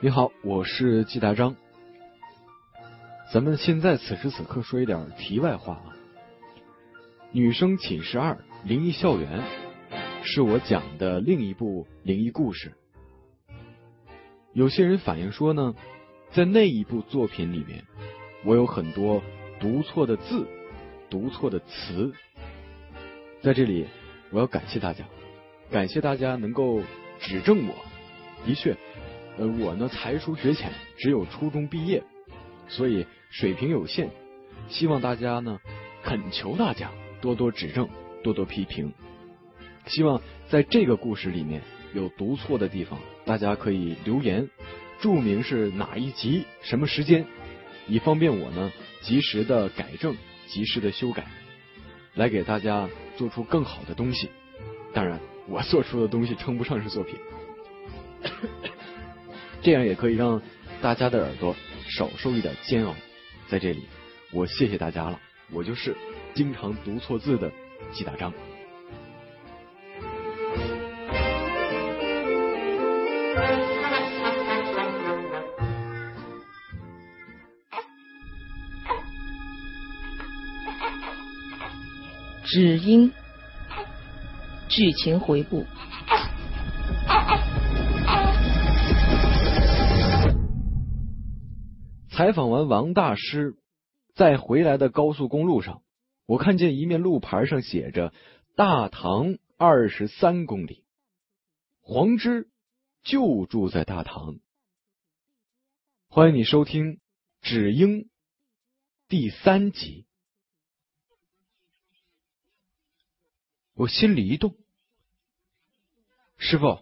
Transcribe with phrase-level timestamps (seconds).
[0.00, 1.56] 你好，我是季大章。
[3.32, 5.96] 咱们现在此时此刻说一点题外话啊。
[7.32, 9.42] 女生寝室二灵异校园
[10.22, 12.74] 是我讲的另一部灵异故事。
[14.52, 15.74] 有些人反映说呢，
[16.30, 17.82] 在那一部作品里面，
[18.44, 19.20] 我有很多
[19.58, 20.46] 读错的字、
[21.10, 22.12] 读错的词。
[23.42, 23.88] 在这里，
[24.30, 25.04] 我要感谢大家，
[25.72, 26.82] 感谢大家能够
[27.18, 27.74] 指正我。
[28.46, 28.76] 的确。
[29.38, 32.02] 呃，我呢才疏学浅，只有初中毕业，
[32.66, 34.10] 所以水平有限。
[34.68, 35.60] 希望大家呢，
[36.02, 37.88] 恳求大家多多指正，
[38.22, 38.92] 多多批评。
[39.86, 41.62] 希望在这个故事里面
[41.94, 44.50] 有读错的地方，大家可以留言，
[45.00, 47.24] 注明是哪一集、什么时间，
[47.86, 50.16] 以方便我呢及时的改正、
[50.48, 51.24] 及时的修改，
[52.14, 54.28] 来给大家做出更好的东西。
[54.92, 57.14] 当然，我做出的东西称不上是作品。
[59.60, 60.40] 这样也可以让
[60.80, 61.54] 大家的耳朵
[61.88, 62.94] 少受一点煎熬。
[63.48, 63.86] 在这里，
[64.30, 65.18] 我谢谢大家了。
[65.50, 65.96] 我就是
[66.34, 67.50] 经常读错字的
[67.92, 68.32] 季大章。
[82.44, 83.12] 只因
[84.68, 85.66] 剧情回顾。
[92.18, 93.56] 采访完王大师，
[94.16, 95.84] 在回来的高速公路上，
[96.26, 98.12] 我看见一面路牌上写着
[98.56, 100.84] “大唐二十三公里”，
[101.78, 102.50] 黄之
[103.04, 104.40] 就住在大唐。
[106.08, 106.94] 欢迎你收听
[107.40, 108.00] 《只应》
[109.06, 110.04] 第三集。
[113.74, 114.56] 我心里一动，
[116.36, 116.80] 师傅，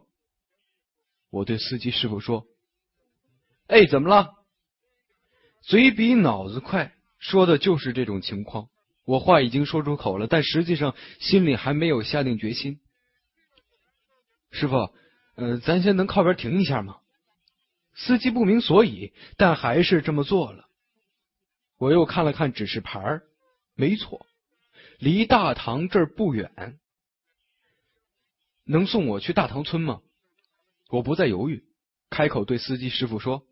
[1.29, 2.47] 我对司机师傅说
[3.69, 4.33] ：“哎，怎么了？”
[5.67, 8.69] 嘴比脑子快，说的就是这种情况。
[9.05, 12.79] 我话已经说出口了，但实际上心里还没有下定决心。
[14.53, 14.93] 师傅，
[15.35, 16.99] 呃，咱先能靠边停一下吗？
[17.95, 20.69] 司机不明所以，但还是这么做了。
[21.79, 23.21] 我又看了看指示牌，
[23.75, 24.25] 没错，
[24.99, 26.79] 离大唐这儿不远。
[28.65, 30.01] 能送我去大唐村吗？
[30.91, 31.65] 我不再犹豫，
[32.09, 33.43] 开口对司机师傅说。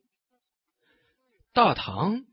[1.55, 2.25] 大唐，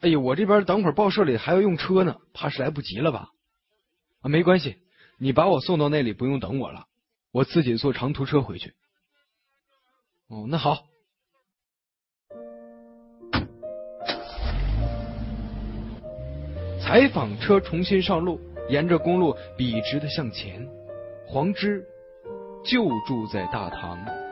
[0.00, 3.30] 哎呀，我这边等会儿报社里还要用车呢，怕是来不及了吧？
[4.20, 4.76] 啊，没关系，
[5.18, 6.84] 你把我送到那里，不用等我了，
[7.32, 8.74] 我自己坐长途车回去。
[10.28, 10.84] 哦，那好。
[16.82, 18.38] 采访车重新上路，
[18.68, 20.68] 沿着公路笔直的向前。
[21.26, 21.82] 黄之
[22.66, 24.23] 就住在大唐。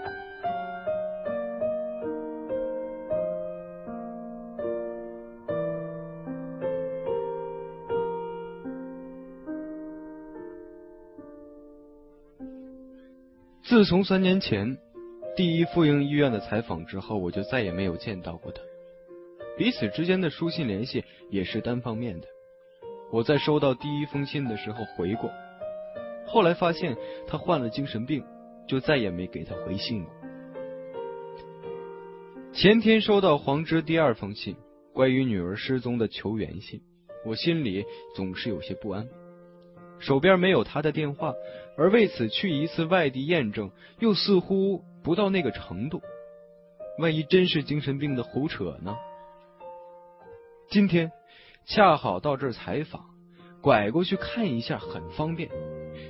[13.82, 14.78] 自从三年前
[15.34, 18.62] 第一妇婴医院的采访之后，我就再也没有见到过他。
[19.58, 22.28] 彼此之间的书信联系也是单方面的。
[23.10, 25.32] 我在收到第一封信的时候回过，
[26.28, 28.22] 后来发现他患了精神病，
[28.68, 30.14] 就再也没给他回信过。
[32.52, 34.54] 前天收到黄之第二封信，
[34.92, 36.80] 关于女儿失踪的求援信，
[37.26, 37.84] 我心里
[38.14, 39.08] 总是有些不安。
[40.02, 41.32] 手边没有他的电话，
[41.76, 43.70] 而为此去一次外地验证，
[44.00, 46.02] 又似乎不到那个程度。
[46.98, 48.96] 万一真是精神病的胡扯呢？
[50.68, 51.12] 今天
[51.66, 53.04] 恰好到这儿采访，
[53.60, 55.48] 拐过去看一下很方便。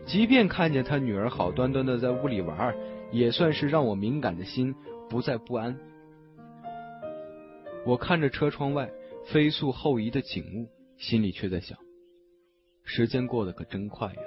[0.06, 2.75] 即便看见他女儿好端端的在屋里玩，
[3.10, 4.75] 也算是让我敏感的心
[5.10, 5.78] 不再不安。
[7.84, 8.88] 我看着车窗外
[9.26, 11.76] 飞速后移的景物，心里却在想。
[12.94, 14.23] 时间过得可真快呀！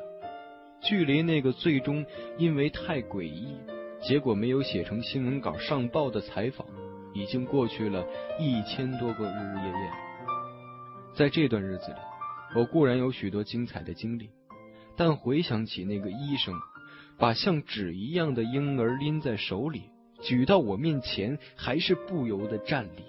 [0.82, 2.04] 距离那个最终
[2.40, 3.56] 因为太诡异，
[4.02, 6.66] 结果没有写成新闻稿上报的采访，
[7.14, 8.04] 已经过去了
[8.40, 9.92] 一千多个日日夜夜。
[11.14, 11.98] 在这段日子里，
[12.56, 14.32] 我固然有许多精彩的经历，
[14.98, 16.56] 但回想起那个医生
[17.20, 19.92] 把像纸一样的婴儿拎在手里，
[20.24, 23.04] 举到我面前，还是不由得站立。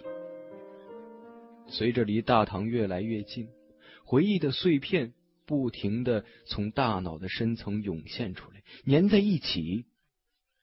[1.66, 3.48] 随着离大堂越来越近，
[4.04, 5.14] 回忆的碎片。
[5.46, 9.86] 不停的从大脑的深层涌现出来，粘在一起，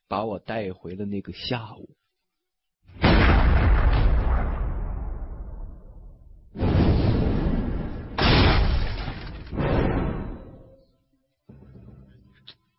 [0.09, 1.95] 把我带回了那个下午。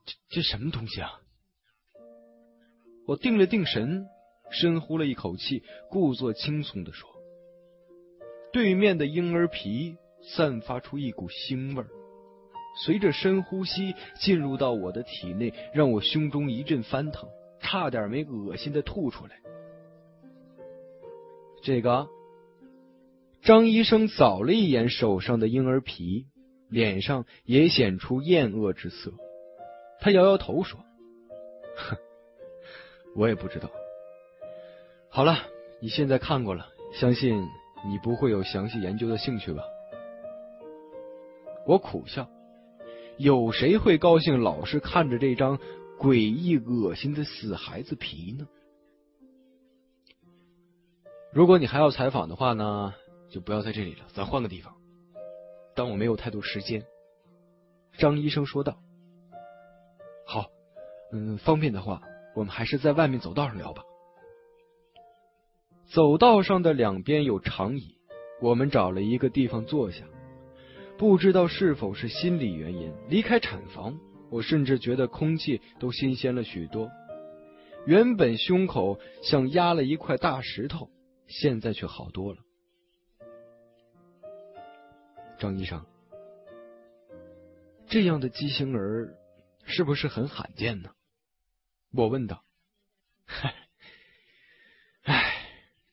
[0.05, 1.11] 这这什么东西啊？
[3.07, 4.07] 我定了定神，
[4.51, 7.09] 深呼了一口气，故作轻松的说
[8.53, 11.89] ：“对面的婴儿皮散发出一股腥味儿，
[12.85, 17.29] 随着深呼吸进入到我的体内，让我胸中一阵翻腾，
[17.61, 19.39] 差点没恶心的吐出来。”
[21.63, 22.09] 这个，
[23.43, 26.27] 张医生扫了一眼手上的婴儿皮，
[26.69, 29.13] 脸上也显出厌恶之色。
[30.01, 30.81] 他摇摇头说
[31.77, 31.97] ：“哼，
[33.17, 33.71] 我也不知道。
[35.09, 35.39] 好了，
[35.81, 37.39] 你现在看过了，相信
[37.87, 39.63] 你不会有详细研究的兴趣吧？”
[41.67, 42.29] 我苦笑，
[43.17, 45.59] 有谁会高兴老是看着这张
[45.99, 48.47] 诡异恶心的死孩子皮呢？
[51.33, 52.95] 如果你还要采访的话呢，
[53.31, 54.75] 就不要在这里了，咱换个地方。
[55.75, 56.85] 但我没有太多时间。”
[57.99, 58.77] 张医生说道。
[60.27, 60.47] 好，
[61.13, 62.03] 嗯，方便的话，
[62.35, 63.83] 我们还是在外面走道上聊吧。
[65.87, 67.97] 走道上的两边有长椅，
[68.41, 70.05] 我们找了一个地方坐下。
[70.97, 73.99] 不知道是否是心理原因，离开产房，
[74.31, 76.91] 我甚至觉得空气都新鲜了许多。
[77.87, 80.91] 原本胸口像压了一块大石头，
[81.27, 82.41] 现在却好多了。
[85.39, 85.85] 张医生，
[87.89, 89.15] 这样的畸形儿
[89.65, 90.91] 是不是很罕见呢？
[91.93, 92.45] 我问道。
[93.27, 93.55] 嗨
[95.03, 95.35] 唉，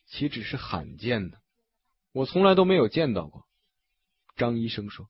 [0.06, 1.38] 岂止是罕见呢？
[2.14, 3.46] 我从来都没有见到过。
[4.36, 5.10] 张医生说：“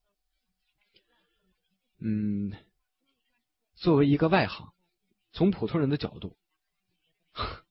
[1.99, 2.53] 嗯，
[3.75, 4.73] 作为一个外行，
[5.31, 6.35] 从普通人的角度，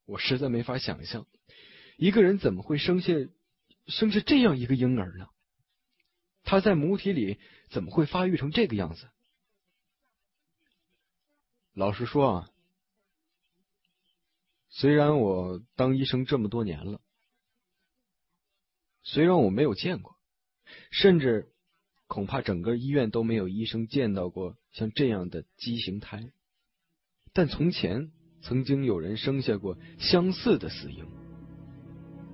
[0.06, 1.26] 我实在没法想象，
[1.97, 3.12] 一个人怎么会生下
[3.87, 5.29] 生下这样一个婴儿呢？
[6.43, 7.38] 他在母体里
[7.69, 9.11] 怎么会发育成这个样子？
[11.75, 12.50] 老实说啊，
[14.69, 17.00] 虽然我当医生这么多年了，
[19.03, 20.17] 虽然我没有见过。”
[20.90, 21.49] 甚至
[22.06, 26.31] 恐怕整个医院都没有医生见到过像这样的畸形胎，
[27.32, 28.11] 但从前
[28.43, 31.05] 曾经有人生下过相似的死婴。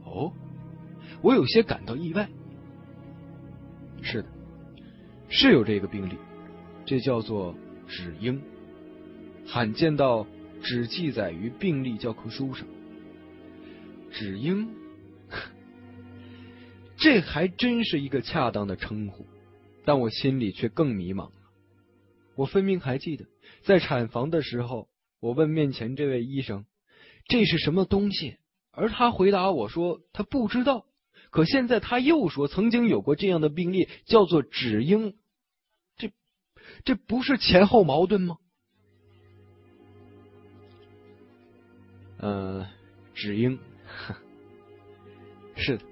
[0.04, 0.32] 哦，
[1.22, 2.30] 我有些感到意外。
[4.02, 4.28] 是的，
[5.28, 6.16] 是有这个病例，
[6.86, 7.54] 这叫做
[7.88, 8.40] 指婴，
[9.46, 10.26] 罕见到
[10.62, 12.66] 只记载于病例教科书上。
[14.10, 14.85] 指婴。
[16.98, 19.26] 这还真是一个恰当的称呼，
[19.84, 21.32] 但我心里却更迷茫了。
[22.34, 23.26] 我分明还记得，
[23.64, 24.88] 在产房的时候，
[25.20, 26.64] 我问面前这位医生
[27.28, 28.36] 这是什么东西，
[28.70, 30.86] 而他回答我说他不知道。
[31.30, 35.16] 可现在他又说曾经有过这样的病例，叫做指婴，
[35.96, 36.10] 这
[36.84, 38.38] 这不是前后矛盾吗？
[42.18, 42.66] 呃，
[43.14, 43.58] 指婴，
[45.56, 45.84] 是的。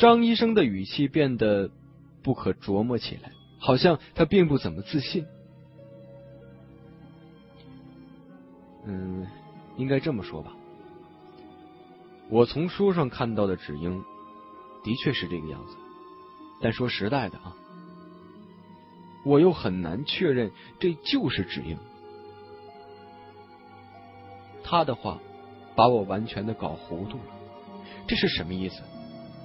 [0.00, 1.70] 张医生的语气变得
[2.22, 5.26] 不可琢磨起来，好像他并不怎么自信。
[8.86, 9.26] 嗯，
[9.76, 10.56] 应该这么说吧。
[12.30, 14.02] 我从书上看到的指婴
[14.82, 15.76] 的确是这个样子，
[16.62, 17.54] 但说实在的啊，
[19.22, 21.76] 我又很难确认这就是指婴。
[24.64, 25.20] 他的话
[25.76, 27.24] 把我完全的搞糊涂了，
[28.06, 28.80] 这是什么意思？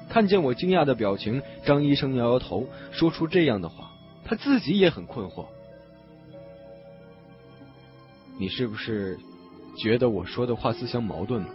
[0.07, 3.91] 看见我惊讶的表情，张医生摇摇头，说出这样的话，
[4.24, 5.45] 他自己也很困惑。
[8.38, 9.17] 你是不是
[9.77, 11.50] 觉得我说的话自相矛盾了？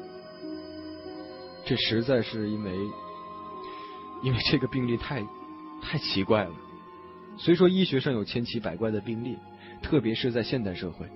[1.64, 2.72] 这实在是因为，
[4.22, 5.24] 因为这个病例太
[5.80, 6.52] 太奇怪了。
[7.38, 9.36] 虽说医学上有千奇百怪的病例，
[9.82, 11.06] 特别是在现代社会，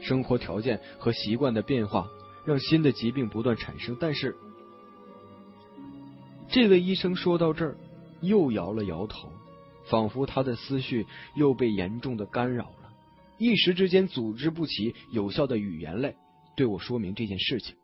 [0.00, 2.08] 生活条件和习惯的变化
[2.44, 4.34] 让新的疾病不断产生，但是。
[6.60, 7.76] 这位医生说到这儿，
[8.20, 9.30] 又摇了摇头，
[9.88, 12.90] 仿佛他的思绪又被严重的干扰了，
[13.38, 16.16] 一时之间组织不起有效的语言来
[16.56, 17.76] 对我说明这件事情。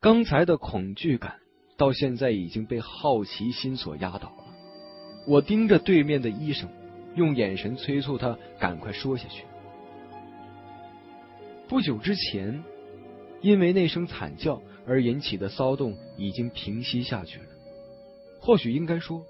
[0.00, 1.36] 刚才的恐惧感
[1.76, 4.44] 到现在已经被好奇心所压倒了。
[5.28, 6.68] 我盯着对面的医生，
[7.14, 9.44] 用眼神催促他赶快说下去。
[11.68, 12.64] 不久之前，
[13.40, 14.60] 因为那声惨叫。
[14.86, 17.46] 而引起的骚动已经平息下去了。
[18.40, 19.24] 或许应该说，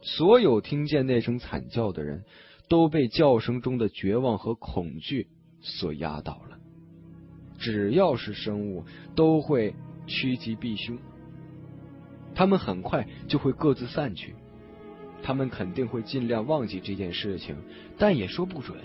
[0.00, 2.24] 所有听见那声惨叫的人
[2.68, 5.28] 都被叫声中的绝望和恐惧
[5.60, 6.58] 所压倒了。
[7.58, 8.84] 只要是生物，
[9.14, 9.74] 都会
[10.08, 10.98] 趋吉避凶。
[12.34, 14.34] 他们很快就会各自散去。
[15.22, 17.54] 他们肯定会尽量忘记这件事情，
[17.96, 18.76] 但也说不准。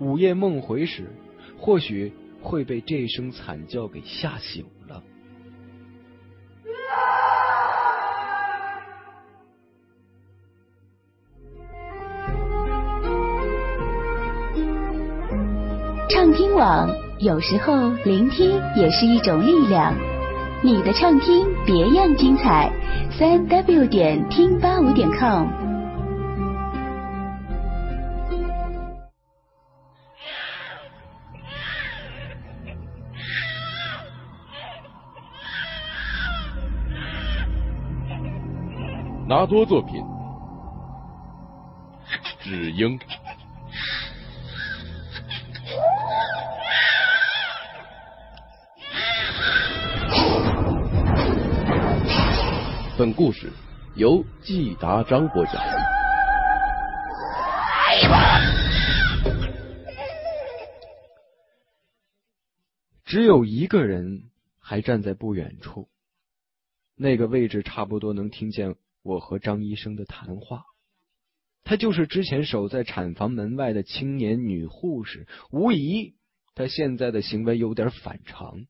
[0.00, 1.14] 午夜梦回时，
[1.56, 4.66] 或许会被这声惨叫给吓醒
[16.56, 19.94] 网，有时候聆听也是一种力量。
[20.62, 22.72] 你的畅听别样精彩，
[23.10, 25.46] 三 w 点听八五点 com。
[39.28, 40.02] 拿多作品，
[42.40, 42.98] 只应。
[52.98, 53.52] 本故事
[53.94, 55.54] 由季达章播讲。
[63.04, 65.90] 只有一个人还站在不远处，
[66.94, 70.64] 那个位置差不多能听见我和张医生的谈话。
[71.64, 75.28] 他就是之前守在产房门外的青年女护士。
[75.50, 76.16] 无疑，
[76.54, 78.64] 他现在的行为有点反常。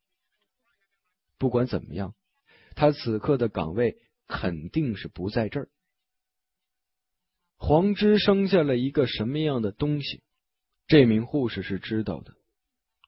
[1.38, 2.16] 不管怎么样，
[2.74, 3.98] 他此刻的岗位。
[4.26, 5.68] 肯定是不在这儿。
[7.56, 10.22] 黄芝生下了一个什么样的东西？
[10.86, 12.34] 这名护士是知道的，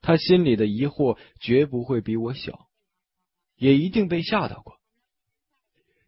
[0.00, 2.68] 他心里的疑惑绝不会比我小，
[3.56, 4.80] 也一定被吓到过。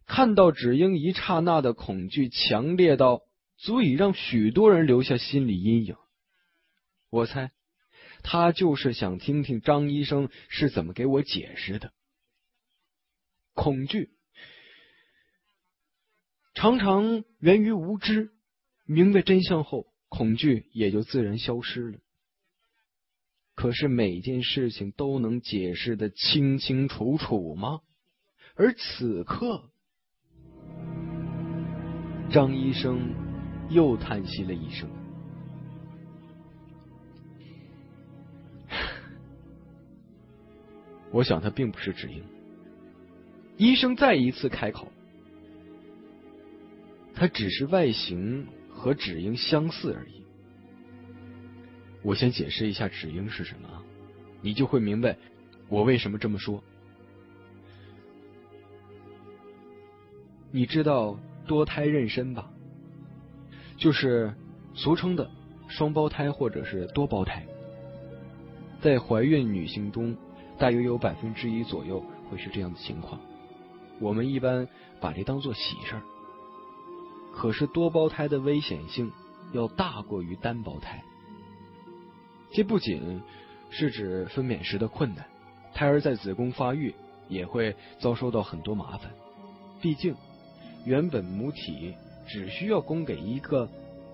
[0.05, 3.21] 看到只英一刹那的恐惧，强烈到
[3.57, 5.95] 足以让许多人留下心理阴影。
[7.09, 7.51] 我猜，
[8.23, 11.93] 他就是想听听张医生是怎么给我解释的。
[13.53, 14.09] 恐惧。
[16.53, 18.31] 常常源于无知，
[18.85, 21.99] 明白真相后，恐惧也就自然消失了。
[23.55, 27.81] 可是每件事情都能解释的清清楚楚吗？
[28.55, 29.69] 而此刻，
[32.31, 33.13] 张医生
[33.69, 34.89] 又叹息了一声。
[41.11, 42.23] 我想他并不是止英。
[43.57, 44.91] 医生再一次开口。
[47.21, 50.23] 它只是外形和芷英相似而已。
[52.01, 53.69] 我先解释一下芷英是什么，
[54.41, 55.15] 你就会明白
[55.69, 56.63] 我为什么这么说。
[60.49, 62.51] 你知道多胎妊娠吧？
[63.77, 64.33] 就是
[64.73, 65.29] 俗称的
[65.67, 67.45] 双胞胎或者是多胞胎。
[68.81, 70.17] 在怀孕女性中，
[70.57, 73.21] 大约有百分之一左右会是这样的情况。
[73.99, 74.67] 我们一般
[74.99, 76.01] 把这当做喜事儿。
[77.33, 79.11] 可是多胞胎的危险性
[79.53, 81.03] 要大过于单胞胎，
[82.51, 83.21] 这不仅
[83.69, 85.25] 是指分娩时的困难，
[85.73, 86.93] 胎儿在子宫发育
[87.29, 89.11] 也会遭受到很多麻烦。
[89.81, 90.15] 毕竟，
[90.85, 91.95] 原本母体
[92.27, 93.67] 只需要供给一个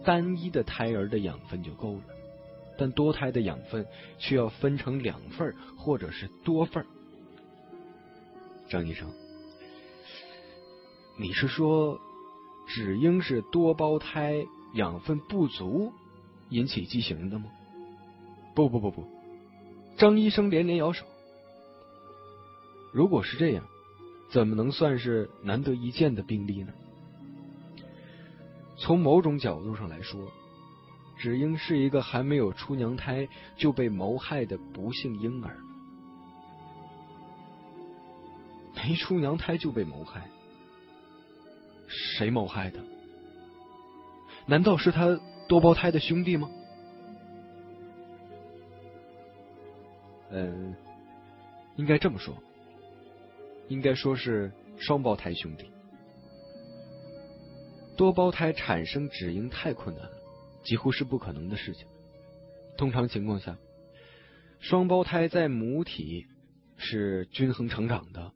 [0.05, 2.03] 单一的胎儿的养分就够了，
[2.77, 3.85] 但多胎的养分
[4.19, 6.85] 却要分成两份或者是多份。
[8.69, 9.09] 张医生，
[11.19, 11.99] 你是说？
[12.67, 15.91] 只应是多胞胎养分不足
[16.49, 17.45] 引起畸形的吗？
[18.53, 19.05] 不不不不，
[19.97, 21.05] 张医生连连摇手。
[22.93, 23.63] 如果是这样，
[24.29, 26.73] 怎么能算是难得一见的病例呢？
[28.77, 30.19] 从某种角度上来说，
[31.17, 35.57] 只应是一个还没有出娘胎就被谋害的不幸婴儿。
[38.75, 40.29] 没出娘胎就被谋害。
[41.87, 42.79] 谁谋害的？
[44.45, 46.49] 难道是他多胞胎的兄弟吗？
[50.29, 50.75] 嗯，
[51.75, 52.35] 应该这么说，
[53.69, 55.71] 应该说是双胞胎兄弟。
[57.95, 60.11] 多胞胎产生只婴太困难了，
[60.63, 61.87] 几乎是不可能的事情。
[62.77, 63.57] 通常情况下，
[64.59, 66.25] 双胞胎在母体
[66.77, 68.31] 是均衡成长的。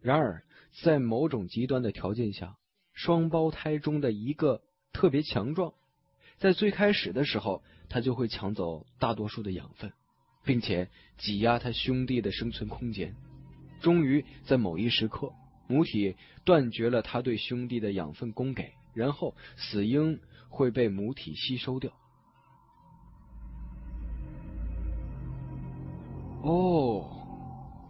[0.00, 0.42] 然而，
[0.82, 2.54] 在某种极端的条件下，
[2.98, 4.60] 双胞胎中的一个
[4.92, 5.72] 特别强壮，
[6.38, 9.92] 在最开始的时候，他就会抢走大多数的养分，
[10.44, 13.14] 并且挤压他兄弟的生存空间。
[13.80, 15.32] 终于在某一时刻，
[15.68, 21.92] 母体断绝了他对兄弟的养分供给，然后死婴会被母体吸收掉。
[26.42, 27.08] 哦，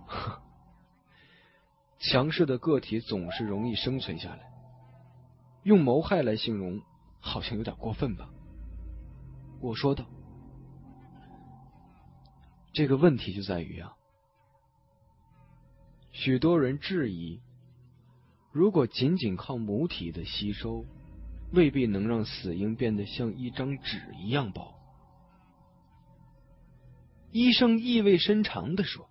[1.98, 4.57] 强势的个体总是容易生存下来。
[5.62, 6.82] 用谋害来形容，
[7.20, 8.30] 好像有点过分吧？
[9.60, 10.06] 我说道。
[12.72, 13.96] 这个问题就在于啊，
[16.12, 17.40] 许多人质疑，
[18.52, 20.84] 如果仅仅靠母体的吸收，
[21.52, 24.74] 未必能让死婴变得像一张纸一样薄。
[27.32, 29.08] 医生意味深长的说：“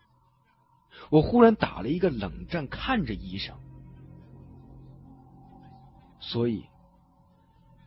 [1.12, 3.60] 我忽然打了一个冷战，看着医生。
[6.20, 6.66] 所以，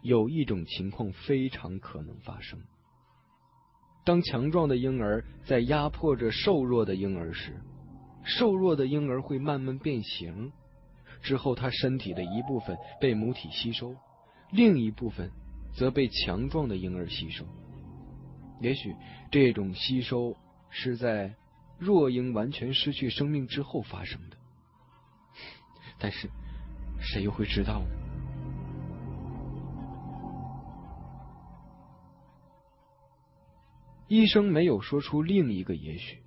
[0.02, 2.60] 有一种情况非常可能发生：
[4.04, 7.60] 当强壮的婴儿在压迫着瘦弱的婴儿时，
[8.22, 10.52] 瘦弱的婴儿会慢慢变形，
[11.22, 13.94] 之后他身体的一部分被母体吸收，
[14.52, 15.30] 另一部分
[15.74, 17.44] 则被强壮的婴儿吸收。”
[18.60, 18.94] 也许
[19.30, 20.36] 这种吸收
[20.68, 21.34] 是在
[21.78, 24.36] 弱婴完全失去生命之后发生的，
[25.98, 26.28] 但是
[27.00, 27.99] 谁又会知道呢？
[34.10, 36.18] 医生没有说出另一个也许，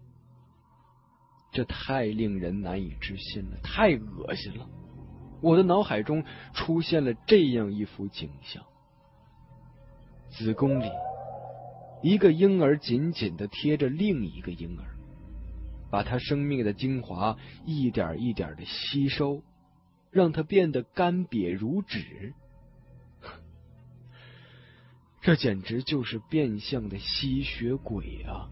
[1.51, 4.69] 这太令人难以置信了，太恶心了！
[5.41, 6.23] 我的脑海中
[6.53, 8.63] 出现了这样一幅景象：
[10.29, 10.89] 子宫里。
[12.01, 14.85] 一个婴儿紧紧的贴着另一个婴儿，
[15.91, 19.43] 把他生命的精华一点一点的吸收，
[20.09, 22.33] 让他变得干瘪如纸。
[25.23, 28.51] 这简直就是变相的吸血鬼啊！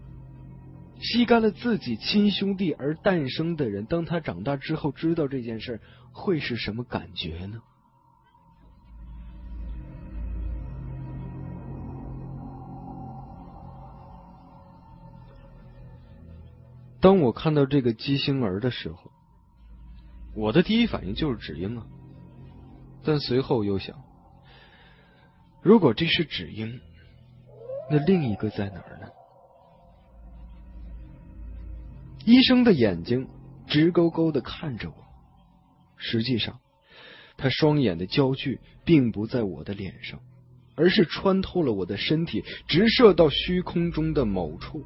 [0.98, 7.60] 吸干了自己亲兄弟而诞生的人，当他长大之后知道这件事，会是什么感觉呢？
[17.00, 19.12] 当我看到这个畸形儿的时候，
[20.34, 21.84] 我的第一反应就是纸婴啊。
[23.04, 24.02] 但随后又想，
[25.62, 26.80] 如果这是纸婴，
[27.88, 29.06] 那另一个在哪儿呢？
[32.24, 33.28] 医生的眼睛
[33.68, 34.94] 直勾勾的看着我，
[35.96, 36.60] 实际上，
[37.36, 40.20] 他双眼的焦距并不在我的脸上，
[40.74, 44.84] 而是穿透了我的身体，直射到虚空中的某处。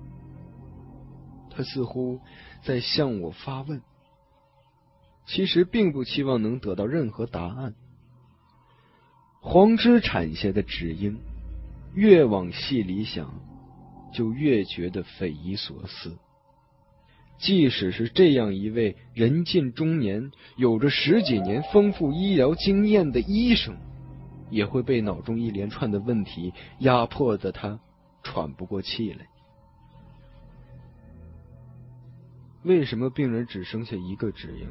[1.50, 2.20] 他似乎
[2.64, 3.80] 在向我发问，
[5.26, 7.74] 其实并不期望能得到任何答案。
[9.48, 11.20] 黄枝产下的纸婴，
[11.94, 13.32] 越往细里想，
[14.12, 16.18] 就越觉得匪夷所思。
[17.38, 23.76] 即使是这样一位人近中年、有着十几年丰富医疗经验的医生，
[24.50, 27.78] 也会被脑中一连串的问题压迫的他
[28.24, 29.28] 喘不过气来。
[32.64, 34.66] 为什么病人只剩下一个指婴？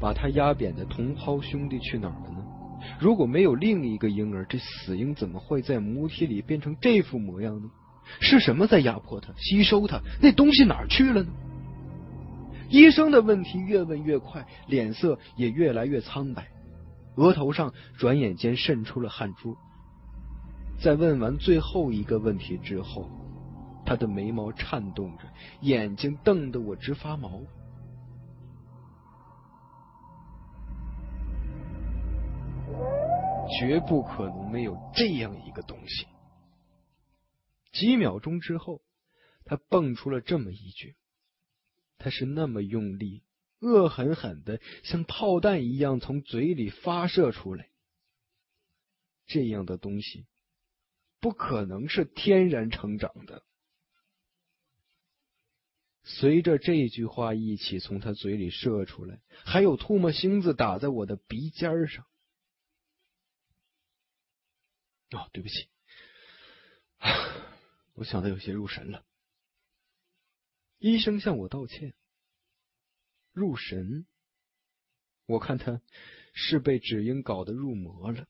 [0.00, 2.37] 把他压扁的同胞兄弟去哪儿了呢？
[2.98, 7.70] 如果没有另一个婴儿，这死婴怎么会在母体里变成这副模样呢？
[8.20, 10.00] 是什么在压迫他、吸收他？
[10.20, 11.28] 那东西哪去了呢？
[12.70, 16.48] 医生的问题越问越快，脸色也越来越苍白，
[17.16, 19.56] 额头上转眼间渗出了汗珠。
[20.80, 23.08] 在问完最后一个问题之后。
[23.86, 25.22] 他的眉毛颤动着，
[25.62, 27.40] 眼睛瞪得我直发毛。
[33.58, 36.06] 绝不可能没有这样一个东西。
[37.72, 38.82] 几秒钟之后，
[39.44, 40.96] 他蹦出了这么一句
[41.98, 43.22] ：“他是那么用力，
[43.60, 47.68] 恶狠狠的，像炮弹一样从嘴里发射出来。
[49.26, 50.26] 这样的东西
[51.20, 53.42] 不可能是天然成长的。”
[56.04, 62.06] 随着这句话一起从他嘴里射出来，还有唾沫星子打在我的鼻尖上。
[65.10, 65.68] 哦，对不起，
[67.94, 69.04] 我想的有些入神了。
[70.78, 71.94] 医生向我道歉。
[73.32, 74.06] 入神？
[75.26, 75.80] 我看他
[76.34, 78.26] 是被纸婴搞得入魔了。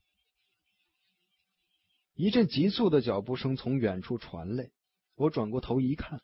[2.13, 4.71] 一阵急促的脚步声从远处传来，
[5.15, 6.21] 我转过头一看。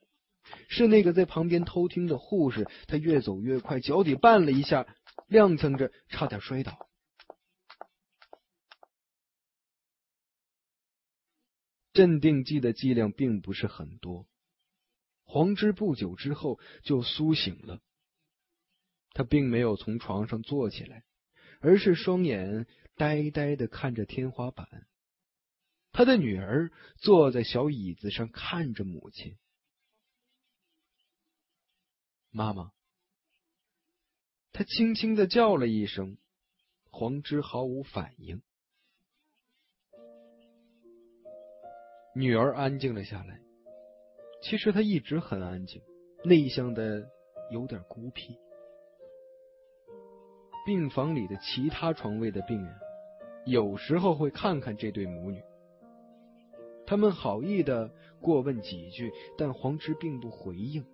[0.69, 4.85] 是那个在旁边偷听的护士，他越走越快，脚底绊了一下，
[5.29, 6.87] 踉跄着，差点摔倒。
[11.95, 14.27] 镇定剂的剂量并不是很多。
[15.23, 17.81] 黄之不久之后就苏醒了，
[19.11, 21.05] 他并没有从床上坐起来，
[21.61, 24.67] 而是双眼呆呆的看着天花板。
[25.93, 29.37] 他的女儿坐在小椅子上看着母亲。
[32.29, 32.73] 妈妈，
[34.51, 36.17] 他轻轻的叫了一声，
[36.91, 38.43] 黄之毫无反应。
[42.17, 43.41] 女儿安静了下来，
[44.41, 45.81] 其实她一直很安静，
[46.23, 47.05] 内向的
[47.51, 48.39] 有点孤僻。
[50.65, 52.73] 病房里的其他床位的病人，
[53.45, 55.43] 有时候会看看这对母女，
[56.87, 60.85] 他们好意的过问几句，但黄芝并不回应。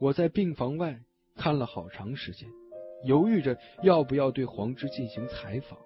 [0.00, 1.00] 我在病房外
[1.36, 2.50] 看了好长时间，
[3.04, 5.78] 犹豫着要不要对黄芝进行采访。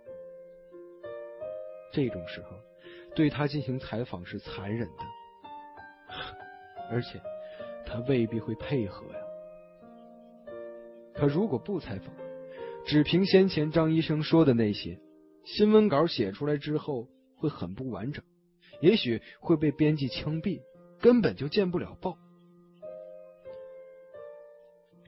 [1.94, 2.48] 这种时候，
[3.14, 5.04] 对他进行采访是残忍的，
[6.90, 7.20] 而且
[7.86, 9.18] 他未必会配合呀。
[11.14, 12.12] 可如果不采访，
[12.84, 14.98] 只凭先前张医生说的那些，
[15.44, 18.24] 新闻稿写出来之后会很不完整，
[18.80, 20.60] 也许会被编辑枪毙，
[21.00, 22.18] 根本就见不了报。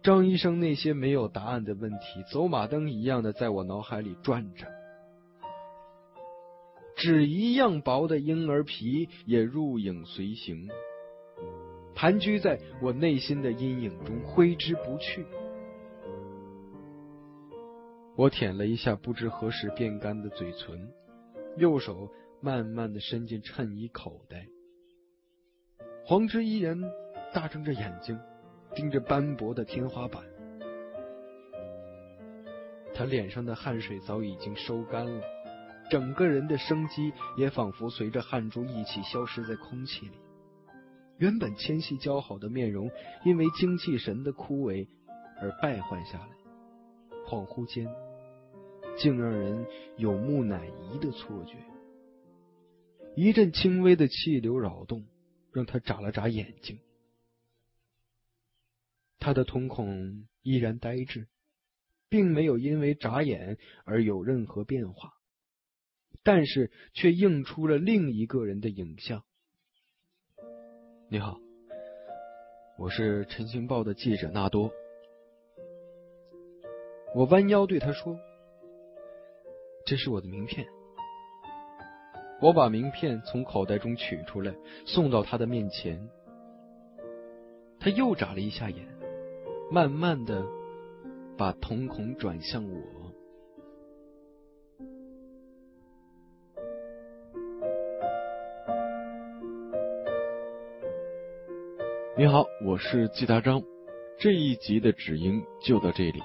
[0.05, 4.69] 张医生那些没有答案的问题，走马灯一样的在我脑海里转着，
[6.97, 10.67] 纸一样薄的婴儿皮也入影随形，
[11.95, 15.27] 盘踞在我内心的阴影中，挥之不去。
[18.17, 20.91] 我舔了一下不知何时变干的嘴唇，
[21.59, 22.09] 右手
[22.41, 24.49] 慢慢的伸进衬衣口袋。
[26.03, 26.81] 黄之依然
[27.35, 28.19] 大睁着眼睛，
[28.75, 30.25] 盯着斑驳的天花板。
[32.95, 35.23] 他脸上的汗水早已经收干了，
[35.91, 40.19] 整个人的生机也仿佛随着汗珠一起消失在空气里。
[41.19, 42.91] 原本纤细姣好的面容，
[43.25, 44.87] 因为精气神的枯萎
[45.41, 46.29] 而败坏下来。
[47.27, 47.89] 恍惚间。
[48.99, 49.67] 竟让人
[49.99, 51.59] 有木乃伊的错觉。
[53.15, 55.05] 一阵轻微的气流扰动，
[55.53, 56.79] 让他眨了眨眼睛。
[59.19, 61.29] 他的瞳孔依然呆滞，
[62.09, 65.13] 并没有因为眨眼而有任何变化，
[66.23, 69.23] 但是却映出了另一个人的影像。
[71.09, 71.39] 你好，
[72.79, 74.71] 我是《晨星报》的记者纳多。
[77.15, 78.19] 我弯腰对他说。
[79.87, 80.67] 这是我的名片。
[82.43, 84.53] 我把名片从口袋中取出来，
[84.85, 86.11] 送到他的面前。
[87.79, 88.85] 他又眨了一下眼，
[89.71, 90.45] 慢慢的
[91.39, 92.96] 把瞳孔转向我。
[102.19, 103.63] 你好，我是季大章。
[104.19, 106.23] 这一集的指音就到这里，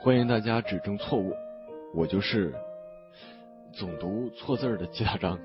[0.00, 1.34] 欢迎大家指正错误。
[1.94, 2.54] 我就是
[3.74, 5.38] 总读错字的季大章，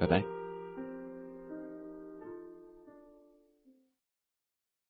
[0.00, 0.20] 拜拜。